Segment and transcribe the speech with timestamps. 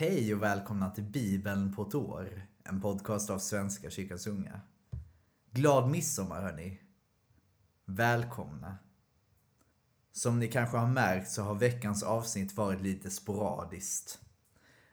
[0.00, 2.46] Hej och välkomna till Bibeln på ett år.
[2.64, 4.60] En podcast av Svenska kyrkans unga.
[5.50, 6.80] Glad midsommar hörni.
[7.84, 8.78] Välkomna.
[10.12, 14.20] Som ni kanske har märkt så har veckans avsnitt varit lite sporadiskt.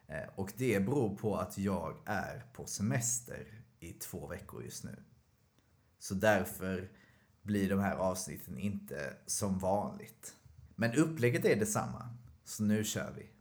[0.06, 5.02] Eh, och det beror på att jag är på semester i två veckor just nu.
[5.98, 6.90] Så därför
[7.42, 10.34] blir de här avsnitten inte som vanligt.
[10.74, 12.14] Men upplägget är detsamma.
[12.44, 13.37] Så nu kör vi.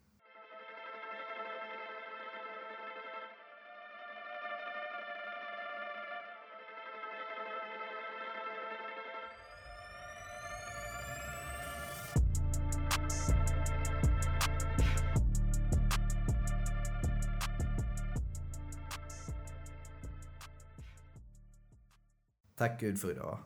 [22.58, 23.40] Tack Gud för idag.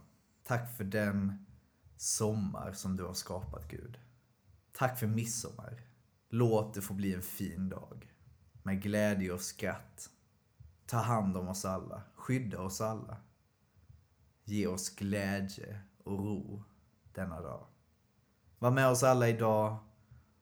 [0.44, 1.46] Tack för den
[1.98, 4.00] sommar som du har skapat Gud.
[4.72, 5.82] Tack för midsommar.
[6.30, 8.14] Låt det få bli en fin dag.
[8.64, 10.10] Med glädje och skratt.
[10.86, 12.04] Ta hand om oss alla.
[12.16, 13.18] Skydda oss alla.
[14.44, 16.64] Ge oss glädje och ro
[17.14, 17.66] denna dag.
[18.60, 19.78] Var med oss alla idag.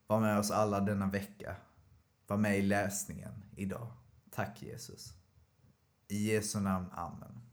[0.08, 1.56] Var med oss alla denna vecka.
[2.28, 3.92] Var med i läsningen idag.
[4.32, 5.14] Tack Jesus.
[6.08, 6.90] I Jesu namn.
[6.92, 7.49] Amen.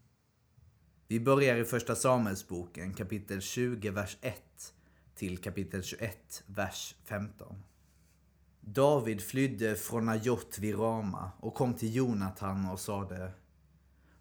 [1.09, 4.73] Vi börjar i första Samuelsboken kapitel 20, vers 1
[5.15, 7.63] till kapitel 21, vers 15.
[8.61, 13.31] David flydde från Najot vid Rama och kom till Jonatan och sade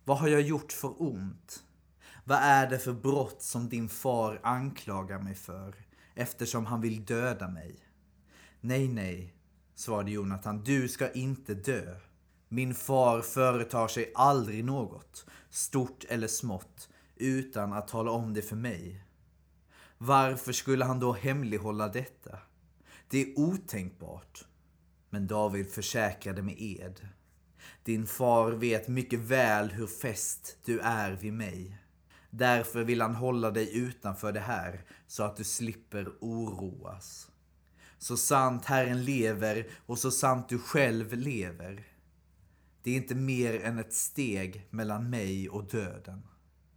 [0.05, 1.65] Vad har jag gjort för ont?
[2.25, 5.75] Vad är det för brott som din far anklagar mig för
[6.15, 7.79] eftersom han vill döda mig?
[8.61, 9.35] Nej, nej,
[9.75, 11.97] svarade Jonatan, du ska inte dö.
[12.49, 18.57] Min far företar sig aldrig något, stort eller smått, utan att tala om det för
[18.57, 19.05] mig.
[19.99, 22.39] Varför skulle han då hemlighålla detta?
[23.09, 24.45] Det är otänkbart.
[25.11, 27.09] Men David försäkrade med ed.
[27.85, 31.79] Din far vet mycket väl hur fäst du är vid mig.
[32.31, 37.31] Därför vill han hålla dig utanför det här så att du slipper oroas.
[37.99, 41.96] Så sant Herren lever och så sant du själv lever.
[42.87, 46.23] Det är inte mer än ett steg mellan mig och döden.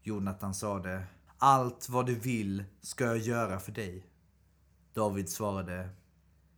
[0.01, 1.03] Jonathan sade,
[1.37, 4.05] allt vad du vill ska jag göra för dig.
[4.93, 5.89] David svarade,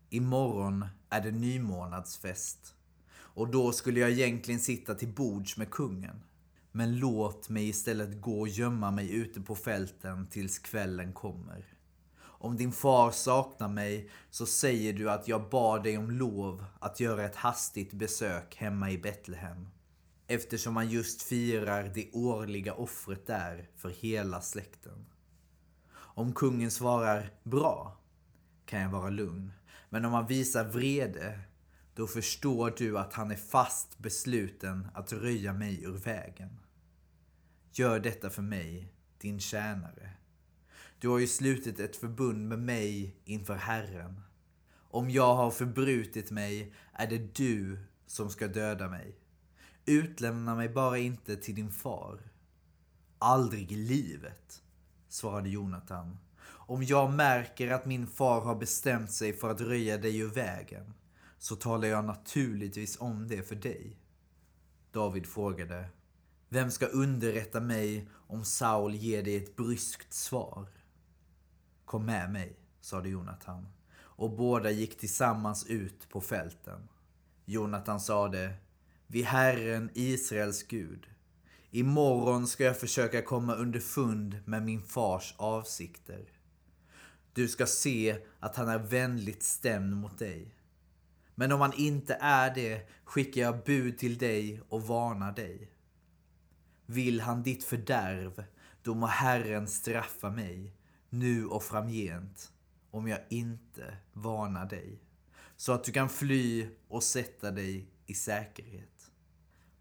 [0.09, 2.75] imorgon är det nymånadsfest
[3.13, 6.23] och då skulle jag egentligen sitta till bords med kungen.
[6.71, 11.65] Men låt mig istället gå och gömma mig ute på fälten tills kvällen kommer.
[12.43, 16.99] Om din far saknar mig så säger du att jag bad dig om lov att
[16.99, 19.67] göra ett hastigt besök hemma i Betlehem.
[20.27, 25.05] Eftersom man just firar det årliga offret där för hela släkten.
[25.93, 27.97] Om kungen svarar bra
[28.65, 29.53] kan jag vara lugn.
[29.89, 31.39] Men om han visar vrede
[31.95, 36.59] då förstår du att han är fast besluten att röja mig ur vägen.
[37.71, 40.20] Gör detta för mig, din tjänare.
[41.01, 44.21] Du har ju slutit ett förbund med mig inför Herren.
[44.73, 49.15] Om jag har förbrutit mig är det du som ska döda mig.
[49.85, 52.19] Utlämna mig bara inte till din far.
[53.19, 54.63] Aldrig i livet,
[55.09, 56.17] svarade Jonathan.
[56.43, 60.93] Om jag märker att min far har bestämt sig för att röja dig ur vägen
[61.37, 63.97] så talar jag naturligtvis om det för dig.
[64.91, 65.89] David frågade.
[66.49, 70.67] Vem ska underrätta mig om Saul ger dig ett bryskt svar?
[71.91, 73.67] Kom med mig, sade Jonathan.
[73.93, 76.89] Och båda gick tillsammans ut på fälten.
[77.45, 78.53] Jonathan sade,
[79.07, 81.07] vid Herren Israels Gud.
[81.71, 86.25] Imorgon ska jag försöka komma underfund med min fars avsikter.
[87.33, 90.55] Du ska se att han är vänligt stämd mot dig.
[91.35, 95.71] Men om han inte är det skickar jag bud till dig och varnar dig.
[96.85, 98.43] Vill han ditt fördärv,
[98.81, 100.75] då må Herren straffa mig
[101.13, 102.51] nu och framgent,
[102.91, 104.99] om jag inte varnar dig,
[105.55, 109.11] så att du kan fly och sätta dig i säkerhet.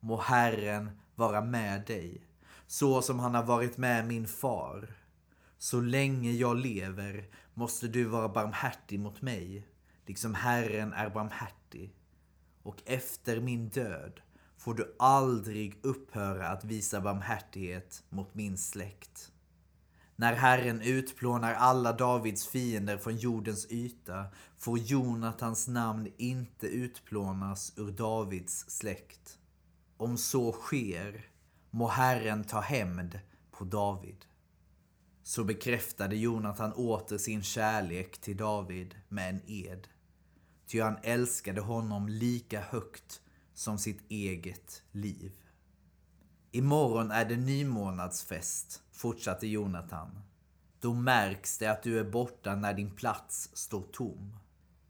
[0.00, 2.26] Må Herren vara med dig,
[2.66, 4.96] så som han har varit med min far.
[5.58, 9.66] Så länge jag lever måste du vara barmhärtig mot mig,
[10.06, 11.94] liksom Herren är barmhärtig.
[12.62, 14.20] Och efter min död
[14.56, 19.29] får du aldrig upphöra att visa barmhärtighet mot min släkt.
[20.20, 24.24] När Herren utplånar alla Davids fiender från jordens yta
[24.58, 29.38] får Jonatans namn inte utplånas ur Davids släkt.
[29.96, 31.26] Om så sker
[31.70, 33.20] må Herren ta hämnd
[33.50, 34.24] på David.
[35.22, 39.88] Så bekräftade Jonatan åter sin kärlek till David med en ed.
[40.66, 43.20] ty han älskade honom lika högt
[43.54, 45.32] som sitt eget liv.
[46.52, 50.20] Imorgon är det nymånadsfest, fortsatte Jonathan.
[50.80, 54.36] Då märks det att du är borta när din plats står tom.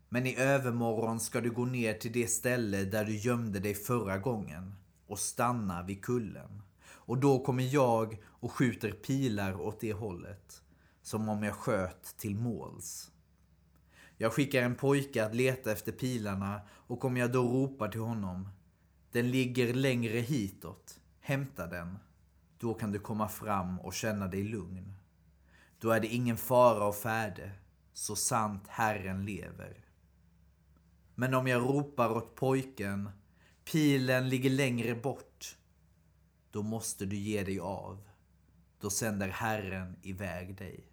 [0.09, 4.19] Men i övermorgon ska du gå ner till det ställe där du gömde dig förra
[4.19, 4.75] gången
[5.07, 6.63] och stanna vid kullen.
[6.83, 10.63] Och då kommer jag och skjuter pilar åt det hållet,
[11.03, 13.11] som om jag sköt till måls.
[14.17, 18.49] Jag skickar en pojke att leta efter pilarna och om jag då ropar till honom,
[19.13, 21.99] den ligger längre hitåt, hämta den.
[22.59, 24.95] Då kan du komma fram och känna dig lugn.
[25.79, 27.53] Då är det ingen fara och färde,
[27.93, 29.85] så sant Herren lever.
[31.15, 33.11] Men om jag ropar åt pojken,
[33.65, 35.57] pilen ligger längre bort,
[36.51, 38.09] då måste du ge dig av.
[38.81, 40.85] Då sänder Herren iväg dig.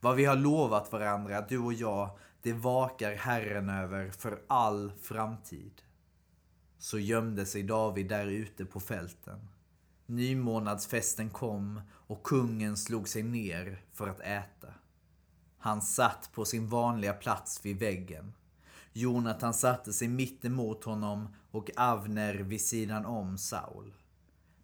[0.00, 5.82] Vad vi har lovat varandra, du och jag, det vakar Herren över för all framtid.
[6.78, 9.48] Så gömde sig David där ute på fälten.
[10.06, 14.68] Nymånadsfesten kom och kungen slog sig ner för att äta.
[15.58, 18.32] Han satt på sin vanliga plats vid väggen.
[18.92, 23.94] Jonathan satte sig mitt emot honom och Avner vid sidan om Saul.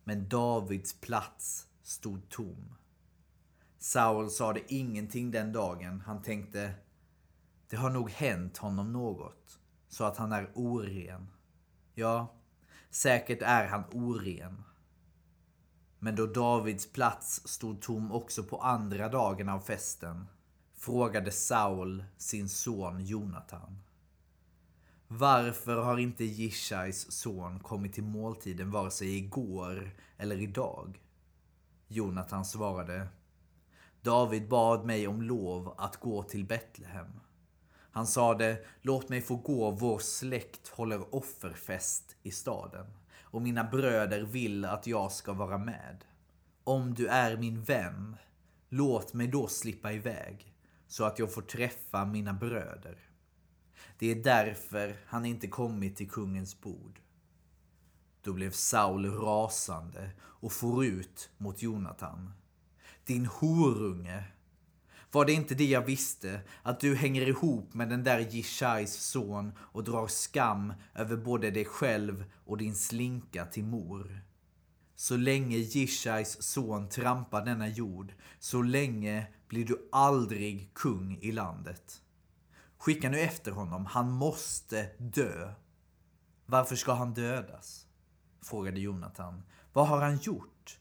[0.05, 2.75] Men Davids plats stod tom.
[3.79, 6.01] Saul sade ingenting den dagen.
[6.07, 6.75] Han tänkte,
[7.69, 9.59] det har nog hänt honom något,
[9.89, 11.27] så att han är oren.
[11.95, 12.35] Ja,
[12.91, 14.65] säkert är han oren.
[15.99, 20.27] Men då Davids plats stod tom också på andra dagen av festen
[20.77, 23.79] frågade Saul sin son Jonathan.
[25.09, 31.03] Varför har inte Jishais son kommit till måltiden vare sig igår eller idag?
[31.89, 33.09] Jonathan svarade.
[34.03, 37.21] David bad mig om lov att gå till Betlehem.
[37.95, 42.87] Han sade, låt mig få gå, vår släkt håller offerfest i staden
[43.21, 46.05] och mina bröder vill att jag ska vara med.
[46.65, 48.17] Om du är min vän,
[48.69, 50.55] låt mig då slippa iväg
[50.87, 52.99] så att jag får träffa mina bröder.
[53.99, 57.01] Det är därför han inte kommit till kungens bord.
[58.23, 62.33] Då blev Saul rasande och for ut mot Jonatan.
[63.05, 64.34] Din horunge!
[65.15, 66.41] Var det inte det jag visste?
[66.63, 71.65] Att du hänger ihop med den där Jishais son och drar skam över både dig
[71.65, 74.21] själv och din slinka till mor.
[74.97, 82.03] Så länge Jishais son trampar denna jord, så länge blir du aldrig kung i landet.
[82.79, 85.53] Skicka nu efter honom, han måste dö.
[86.47, 87.87] Varför ska han dödas?
[88.43, 89.43] Frågade Jonathan.
[89.73, 90.79] Vad har han gjort?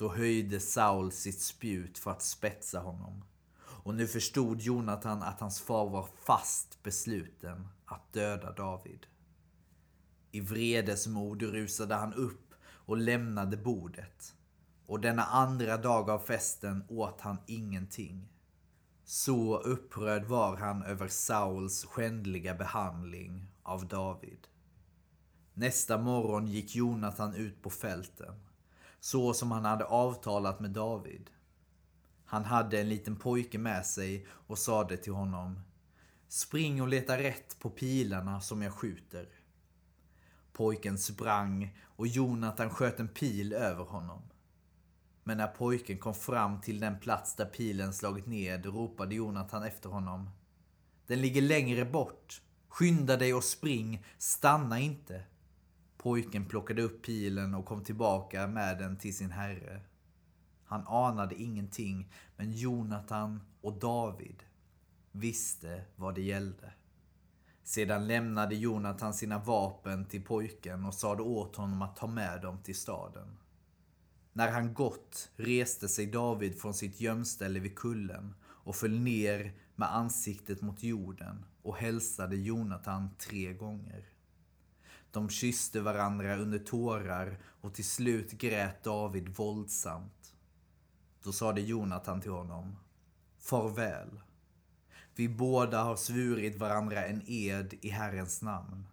[0.00, 3.24] Då höjde Saul sitt spjut för att spetsa honom.
[3.60, 9.06] Och nu förstod Jonathan att hans far var fast besluten att döda David.
[10.30, 14.34] I vredesmod rusade han upp och lämnade bordet.
[14.86, 18.28] Och denna andra dag av festen åt han ingenting.
[19.04, 24.48] Så upprörd var han över Sauls skändliga behandling av David.
[25.54, 28.34] Nästa morgon gick Jonathan ut på fälten,
[29.00, 31.30] så som han hade avtalat med David.
[32.24, 35.60] Han hade en liten pojke med sig och sade till honom
[36.32, 39.28] Spring och leta rätt på pilarna som jag skjuter.
[40.52, 44.22] Pojken sprang och Jonathan sköt en pil över honom.
[45.24, 49.88] Men när pojken kom fram till den plats där pilen slagit ned ropade Jonathan efter
[49.88, 50.30] honom.
[51.06, 52.42] Den ligger längre bort.
[52.68, 54.04] Skynda dig och spring.
[54.18, 55.24] Stanna inte.
[56.02, 59.80] Pojken plockade upp pilen och kom tillbaka med den till sin herre.
[60.64, 64.42] Han anade ingenting, men Jonathan och David
[65.12, 66.72] visste vad det gällde.
[67.62, 72.58] Sedan lämnade Jonathan sina vapen till pojken och sade åt honom att ta med dem
[72.62, 73.36] till staden.
[74.32, 79.94] När han gått reste sig David från sitt gömställe vid kullen och föll ner med
[79.94, 84.19] ansiktet mot jorden och hälsade Jonathan tre gånger.
[85.12, 90.34] De kysste varandra under tårar och till slut grät David våldsamt.
[91.22, 92.76] Då sade Jonathan till honom
[93.38, 94.20] Farväl.
[95.14, 98.86] Vi båda har svurit varandra en ed i Herrens namn.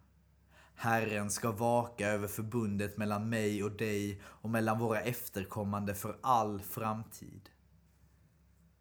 [0.74, 6.60] Herren ska vaka över förbundet mellan mig och dig och mellan våra efterkommande för all
[6.60, 7.50] framtid.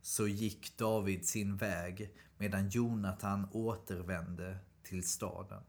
[0.02, 5.64] Så gick David sin väg medan Jonathan återvände till staden.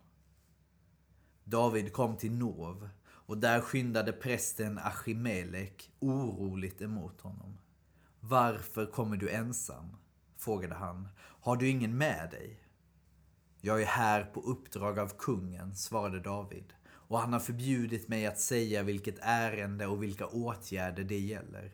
[1.51, 7.59] David kom till Nov och där skyndade prästen Achimelek oroligt emot honom.
[8.21, 9.97] Varför kommer du ensam?
[10.37, 11.09] frågade han.
[11.19, 12.61] Har du ingen med dig?
[13.61, 16.73] Jag är här på uppdrag av kungen, svarade David.
[16.87, 21.73] Och han har förbjudit mig att säga vilket ärende och vilka åtgärder det gäller.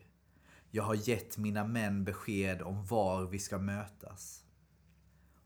[0.71, 4.44] Jag har gett mina män besked om var vi ska mötas.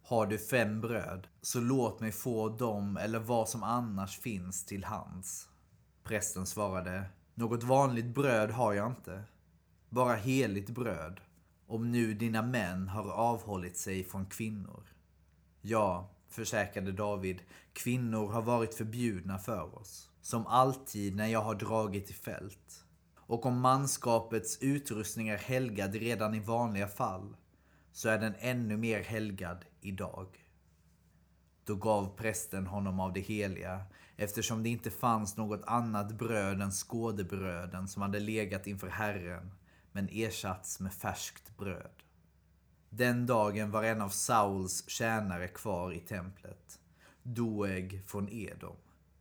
[0.10, 4.84] Har du fem bröd, så låt mig få dem eller vad som annars finns till
[4.84, 5.50] hands.
[6.04, 9.24] Prästen svarade, något vanligt bröd har jag inte.
[9.90, 11.20] Bara heligt bröd,
[11.68, 14.84] om nu dina män har avhållit sig från kvinnor.
[15.62, 17.42] Ja, försäkrade David,
[17.74, 20.10] kvinnor har varit förbjudna för oss.
[20.22, 22.86] Som alltid när jag har dragit i fält.
[23.16, 27.36] Och om manskapets utrustning är helgad redan i vanliga fall,
[28.00, 30.28] så är den ännu mer helgad idag.
[31.64, 36.72] Då gav prästen honom av det heliga, eftersom det inte fanns något annat bröd än
[36.72, 39.52] skådebröden som hade legat inför Herren,
[39.92, 42.04] men ersatts med färskt bröd.
[42.90, 46.80] Den dagen var en av Sauls tjänare kvar i templet,
[47.24, 48.76] Doeg från Edom,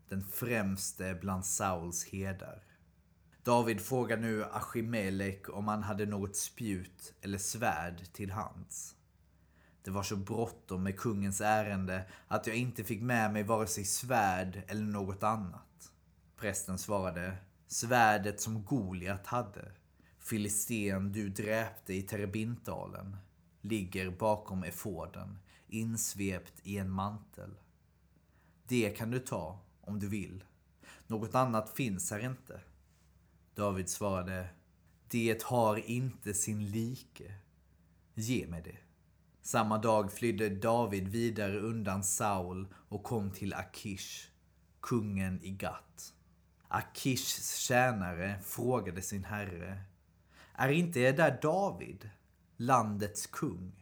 [0.09, 2.68] den främste bland Sauls herdar.
[3.49, 8.95] David frågar nu Achimelek om han hade något spjut eller svärd till hands.
[9.83, 13.85] Det var så bråttom med kungens ärende att jag inte fick med mig vare sig
[13.85, 15.93] svärd eller något annat.
[16.37, 17.37] Prästen svarade,
[17.67, 19.73] svärdet som Goliat hade,
[20.19, 23.17] filisten du dräpte i Terebintdalen,
[23.61, 25.39] ligger bakom efoden,
[25.69, 27.59] insvept i en mantel.
[28.67, 30.45] Det kan du ta om du vill.
[31.07, 32.61] Något annat finns här inte.
[33.59, 34.49] David svarade,
[35.09, 37.35] det har inte sin like.
[38.15, 38.77] Ge mig det.
[39.43, 44.31] Samma dag flydde David vidare undan Saul och kom till Akish,
[44.81, 46.15] kungen i Gat.
[46.69, 49.83] Akishs tjänare frågade sin herre,
[50.53, 52.11] är inte det där David,
[52.57, 53.73] landets kung?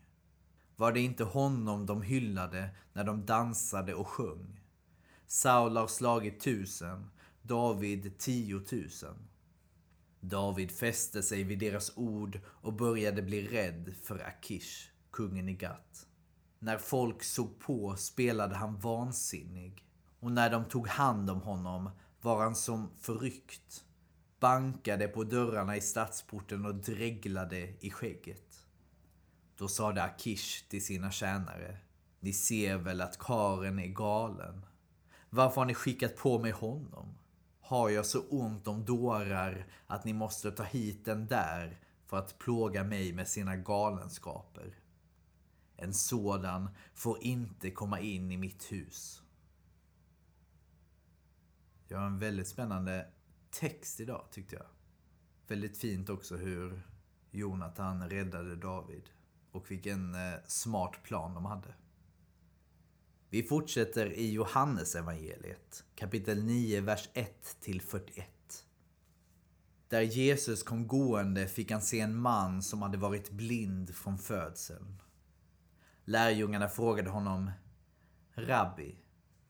[0.77, 4.61] Var det inte honom de hyllade när de dansade och sjöng?
[5.27, 7.11] Saul har slagit tusen,
[7.43, 9.17] David tiotusen.
[10.29, 16.07] David fäste sig vid deras ord och började bli rädd för Akish, kungen i Gat.
[16.59, 19.85] När folk såg på spelade han vansinnig
[20.21, 21.91] och när de tog hand om honom
[22.21, 23.85] var han som förryckt,
[24.41, 28.67] bankade på dörrarna i stadsporten och dreglade i skägget.
[29.57, 31.79] Då sade Akish till sina tjänare,
[32.21, 34.67] ni ser väl att karen är galen.
[35.31, 37.19] Varför har ni skickat på mig honom?
[37.67, 42.39] Har jag så ont om dårar att ni måste ta hit den där för att
[42.39, 44.79] plåga mig med sina galenskaper.
[45.77, 49.23] En sådan får inte komma in i mitt hus.
[51.89, 53.11] Jag har en väldigt spännande
[53.51, 54.67] text idag tyckte jag.
[55.47, 56.83] Väldigt fint också hur
[57.31, 59.11] Jonathan räddade David.
[59.51, 61.75] Och vilken eh, smart plan de hade.
[63.37, 68.27] Vi fortsätter i Johannesevangeliet, kapitel 9, vers 1 till 41.
[69.89, 75.03] Där Jesus kom gående fick han se en man som hade varit blind från födseln.
[76.05, 77.51] Lärjungarna frågade honom,
[78.35, 78.97] Rabbi,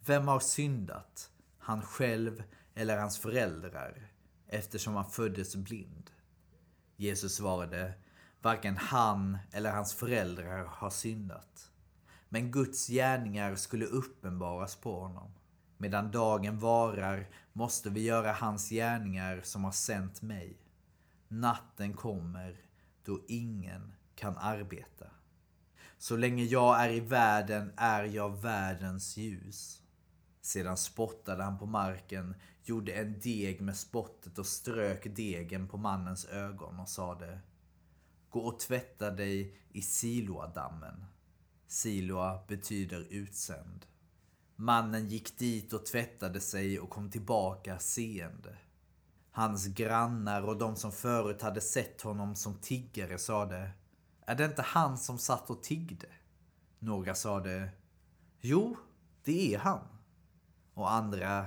[0.07, 2.43] vem har syndat, han själv
[2.75, 4.12] eller hans föräldrar,
[4.47, 6.11] eftersom han föddes blind?
[6.97, 7.95] Jesus svarade,
[8.43, 11.71] varken han eller hans föräldrar har syndat
[12.28, 15.30] men Guds gärningar skulle uppenbaras på honom.
[15.76, 20.59] Medan dagen varar måste vi göra hans gärningar som har sänt mig.
[21.28, 22.61] Natten kommer
[23.04, 25.06] då ingen kan arbeta.
[25.99, 29.83] Så länge jag är i världen är jag världens ljus.
[30.40, 36.25] Sedan spottade han på marken, gjorde en deg med spottet och strök degen på mannens
[36.25, 37.40] ögon och sade
[38.30, 41.04] Gå och tvätta dig i Siloadammen.
[41.67, 43.87] Siloa betyder utsänd.
[44.57, 48.57] Mannen gick dit och tvättade sig och kom tillbaka seende.
[49.31, 53.71] Hans grannar och de som förut hade sett honom som tiggare sade
[54.21, 56.09] Är det inte han som satt och tiggde?
[56.79, 57.71] Några sade
[58.41, 58.77] Jo,
[59.25, 59.89] det är han.
[60.75, 61.47] Och andra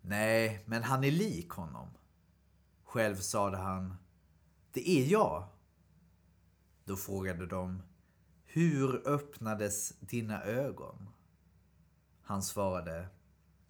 [0.00, 1.88] Nej, men han är lik honom.
[2.84, 3.94] Själv sade han
[4.72, 5.48] Det är jag.
[6.84, 7.82] Då frågade de
[8.54, 11.08] hur öppnades dina ögon?
[12.22, 13.08] Han svarade,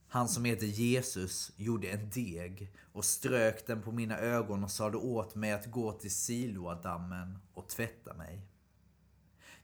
[0.08, 4.96] han som heter Jesus gjorde en deg och strök den på mina ögon och sade
[4.96, 8.46] åt mig att gå till Siloadammen och tvätta mig.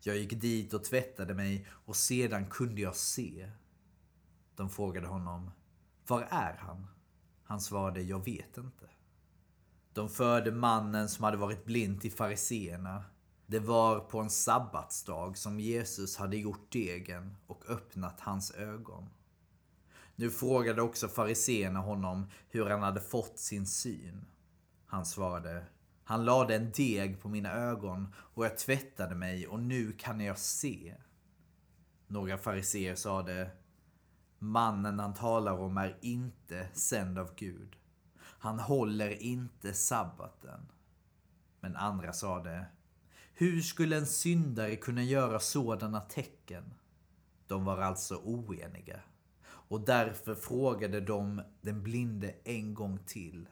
[0.00, 3.50] Jag gick dit och tvättade mig och sedan kunde jag se.
[4.56, 5.50] De frågade honom,
[6.06, 6.86] var är han?
[7.42, 8.90] Han svarade, jag vet inte.
[9.92, 13.04] De förde mannen som hade varit blind till fariseerna
[13.50, 19.10] det var på en sabbatsdag som Jesus hade gjort degen och öppnat hans ögon.
[20.16, 24.24] Nu frågade också fariseerna honom hur han hade fått sin syn.
[24.86, 25.66] Han svarade
[26.04, 30.38] Han lade en deg på mina ögon och jag tvättade mig och nu kan jag
[30.38, 30.94] se.
[32.06, 33.50] Några fariseer sade
[34.38, 37.76] Mannen han talar om är inte sänd av Gud.
[38.16, 40.60] Han håller inte sabbaten.
[41.60, 42.66] Men andra sade
[43.40, 46.74] hur skulle en syndare kunna göra sådana tecken?
[47.46, 49.00] De var alltså oeniga.
[49.44, 53.48] Och därför frågade de den blinde en gång till.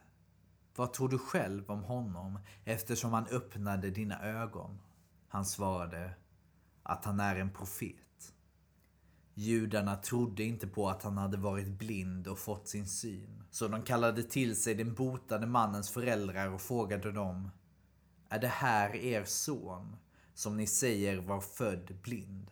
[0.75, 4.79] Vad tror du själv om honom eftersom han öppnade dina ögon?
[5.27, 6.13] Han svarade
[6.83, 8.33] att han är en profet.
[9.33, 13.43] Judarna trodde inte på att han hade varit blind och fått sin syn.
[13.51, 17.49] Så de kallade till sig den botade mannens föräldrar och frågade dem.
[18.29, 19.95] Är det här er son
[20.33, 22.51] som ni säger var född blind?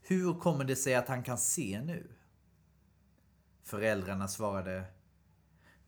[0.00, 2.06] Hur kommer det sig att han kan se nu?
[3.62, 4.84] Föräldrarna svarade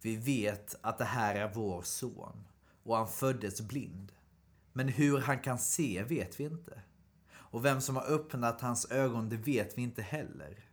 [0.01, 2.49] Vi vet att det här är vår son
[2.83, 4.13] och han föddes blind.
[4.73, 6.83] Men hur han kan se vet vi inte.
[7.33, 10.65] Och vem som har öppnat hans ögon det vet vi inte heller.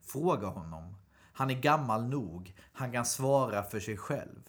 [0.00, 0.96] Fråga honom.
[1.32, 2.54] Han är gammal nog.
[2.72, 4.48] Han kan svara för sig själv.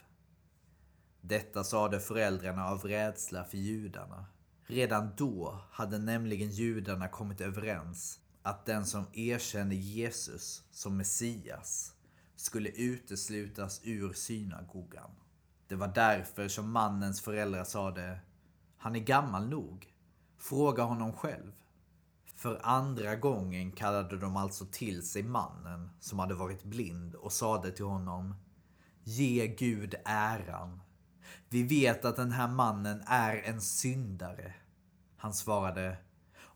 [1.26, 4.26] Detta sade föräldrarna av rädsla för judarna.
[4.66, 11.94] Redan då hade nämligen judarna kommit överens att den som erkände Jesus som Messias
[12.36, 15.12] skulle uteslutas ur synagogan.
[15.68, 18.20] Det var därför som mannens föräldrar sade
[18.78, 19.94] Han är gammal nog.
[20.38, 21.52] Fråga honom själv.
[22.36, 27.72] För andra gången kallade de alltså till sig mannen som hade varit blind och sade
[27.72, 28.36] till honom
[29.04, 30.83] Ge Gud äran.
[31.50, 34.54] Vi vet att den här mannen är en syndare.
[35.18, 35.98] Han svarade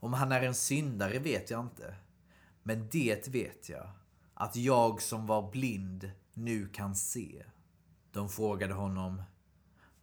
[0.00, 1.94] om han är en syndare vet jag inte.
[2.62, 3.90] Men det vet jag,
[4.34, 7.44] att jag som var blind nu kan se.
[8.12, 9.22] De frågade honom,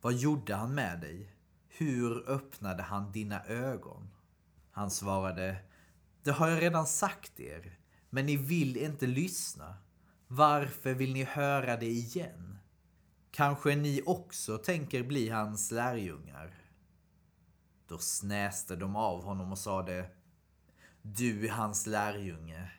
[0.01, 1.35] vad gjorde han med dig?
[1.67, 4.09] Hur öppnade han dina ögon?
[4.71, 5.57] Han svarade,
[6.23, 9.75] det har jag redan sagt er, men ni vill inte lyssna.
[10.27, 12.54] Varför vill ni höra det igen?
[13.35, 16.55] Kanske ni också tänker bli hans lärjungar?
[17.87, 20.09] Då snäste de av honom och sade
[21.01, 22.71] Du är hans lärjunge,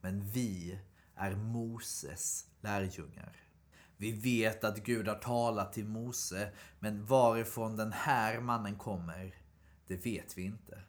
[0.00, 0.80] men vi
[1.14, 3.36] är Moses lärjungar.
[3.96, 9.34] Vi vet att Gud har talat till Mose, men varifrån den här mannen kommer,
[9.86, 10.82] det vet vi inte.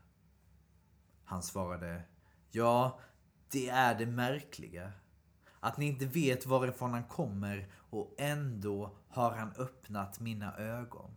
[1.24, 2.04] Han svarade,
[2.52, 3.00] ja,
[3.52, 4.92] det är det märkliga.
[5.60, 11.12] Att ni inte vet varifrån han kommer och ändå har han öppnat mina ögon.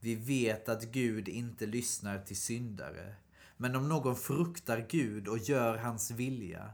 [0.00, 3.14] Vi vet att Gud inte lyssnar till syndare.
[3.56, 6.70] Men om någon fruktar Gud och gör hans vilja,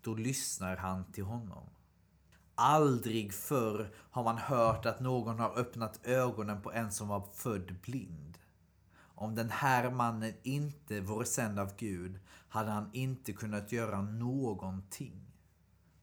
[0.00, 1.64] då lyssnar han till honom.
[2.54, 7.74] Aldrig förr har man hört att någon har öppnat ögonen på en som var född
[7.82, 8.38] blind.
[8.98, 15.27] Om den här mannen inte vore sänd av Gud hade han inte kunnat göra någonting.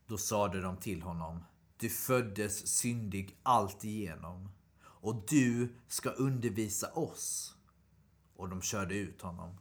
[0.08, 1.44] Då sade de till honom,
[1.78, 4.50] du föddes syndig alltigenom
[4.82, 7.56] och du ska undervisa oss.
[8.36, 9.58] Och de körde ut honom.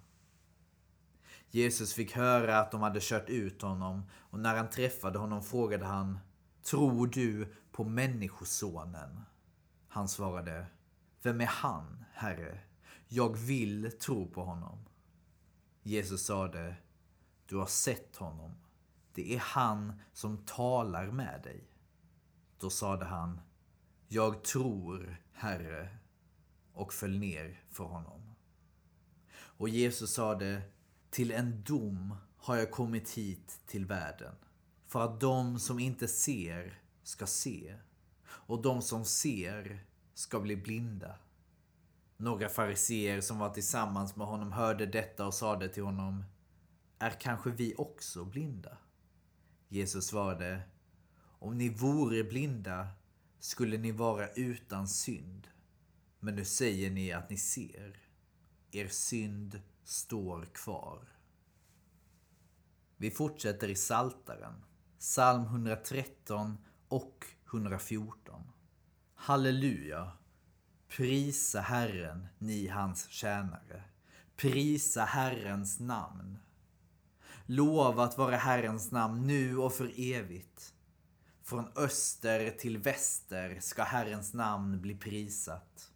[1.50, 5.85] Jesus fick höra att de hade kört ut honom och när han träffade honom frågade
[5.85, 6.18] han
[6.62, 9.20] Tror du på Människosonen?
[9.88, 10.66] Han svarade
[11.22, 12.61] Vem är han, Herre?
[13.09, 14.78] Jag vill tro på honom.
[15.83, 16.76] Jesus sade
[17.46, 18.54] Du har sett honom.
[19.14, 21.68] Det är han som talar med dig.
[22.59, 23.40] Då sade han
[24.09, 25.98] jag tror, Herre,
[26.72, 28.35] och föll ner för honom.
[29.35, 30.62] Och Jesus sade,
[31.11, 34.35] till en dom har jag kommit hit till världen,
[34.87, 37.77] för att de som inte ser ska se,
[38.27, 41.18] och de som ser ska bli blinda.
[42.16, 46.24] Några fariseer som var tillsammans med honom hörde detta och sade till honom,
[46.98, 48.79] är kanske vi också blinda?
[49.68, 50.62] Jesus svarade,
[51.38, 52.88] om ni vore blinda
[53.38, 55.48] skulle ni vara utan synd.
[56.20, 57.96] Men nu säger ni att ni ser.
[58.70, 61.09] Er synd står kvar.
[62.96, 64.64] Vi fortsätter i Saltaren,
[64.98, 68.42] psalm 113 och 114.
[69.14, 70.12] Halleluja!
[70.88, 73.85] Prisa Herren, ni hans tjänare.
[74.37, 76.38] Prisa Herrens namn.
[77.46, 80.74] Lovat vare Herrens namn nu och för evigt.
[81.42, 85.90] Från öster till väster ska Herrens namn bli prisat.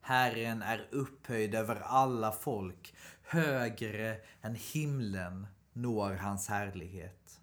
[0.00, 2.94] Herren är upphöjd över alla folk.
[3.22, 7.40] Högre än himlen når hans härlighet.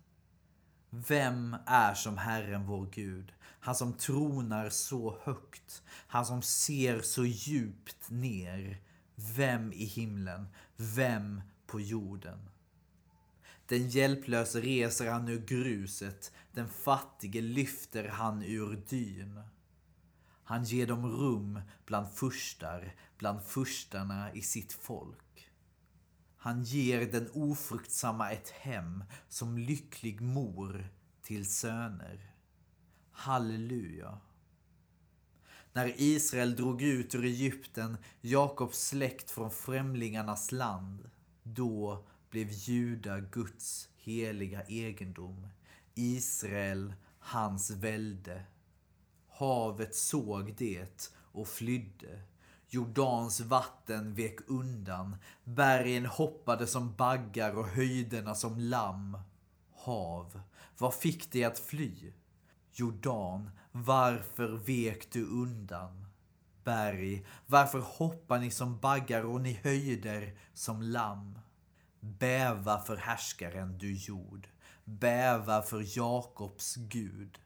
[0.89, 3.33] Vem är som Herren vår Gud?
[3.41, 5.83] Han som tronar så högt.
[5.87, 8.81] Han som ser så djupt ner.
[9.15, 10.47] Vem i himlen?
[10.75, 12.49] Vem på jorden?
[13.73, 16.31] Den hjälplöse reser han ur gruset.
[16.51, 19.41] Den fattige lyfter han ur dyn.
[20.43, 25.49] Han ger dem rum bland furstar, bland furstarna i sitt folk.
[26.37, 30.89] Han ger den ofruktsamma ett hem som lycklig mor
[31.21, 32.31] till söner.
[33.11, 34.19] Halleluja.
[35.73, 41.09] När Israel drog ut ur Egypten, Jakobs släkt från främlingarnas land,
[41.43, 45.47] då blev Juda Guds heliga egendom.
[45.95, 48.43] Israel hans välde.
[49.27, 52.21] Havet såg det och flydde.
[52.69, 55.15] Jordans vatten vek undan.
[55.43, 59.17] Bergen hoppade som baggar och höjderna som lamm.
[59.71, 60.41] Hav,
[60.77, 62.13] vad fick dig att fly?
[62.71, 66.05] Jordan, varför vek du undan?
[66.63, 71.42] Berg, varför hoppar ni som baggar och ni höjder som lamm?
[72.05, 74.47] Bäva för härskaren du jord.
[74.83, 77.39] Bäva för Jakobs Gud.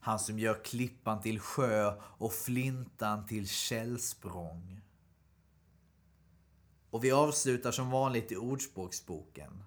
[0.00, 4.80] Han som gör klippan till sjö och flintan till källsprång.
[6.90, 9.64] Och vi avslutar som vanligt i Ordspråksboken.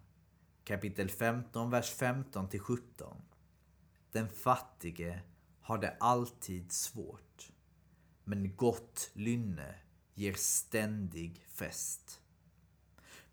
[0.64, 3.22] Kapitel 15, vers 15 till 17.
[4.12, 5.22] Den fattige
[5.62, 7.52] har det alltid svårt.
[8.24, 9.76] Men gott lynne
[10.14, 12.22] ger ständig fest.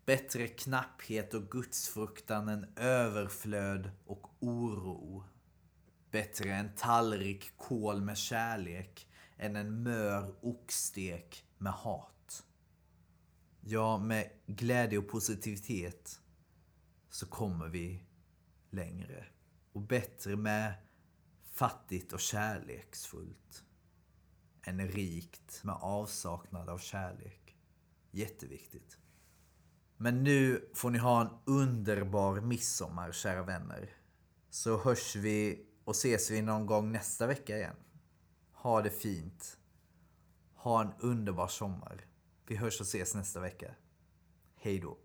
[0.05, 5.23] Bättre knapphet och gudsfruktan än överflöd och oro.
[6.11, 12.45] Bättre en tallrik kål med kärlek än en mör oxstek med hat.
[13.61, 16.19] Ja, med glädje och positivitet
[17.09, 18.03] så kommer vi
[18.69, 19.25] längre.
[19.71, 20.73] Och bättre med
[21.51, 23.63] fattigt och kärleksfullt
[24.63, 27.57] än rikt med avsaknad av kärlek.
[28.11, 28.97] Jätteviktigt.
[29.97, 33.89] Men nu får ni ha en underbar midsommar, kära vänner.
[34.49, 37.75] Så hörs vi och ses vi någon gång nästa vecka igen.
[38.51, 39.57] Ha det fint.
[40.55, 42.05] Ha en underbar sommar.
[42.47, 43.75] Vi hörs och ses nästa vecka.
[44.55, 44.97] Hej då.